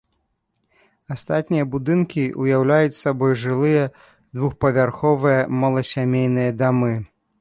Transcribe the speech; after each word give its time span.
Астатнія 1.15 1.65
будынкі 1.75 2.23
ўяўляюць 2.43 2.99
сабой 3.03 3.33
жылыя 3.43 3.83
двухпавярховыя 4.39 5.45
маласямейныя 5.61 6.51
дамы. 6.65 6.91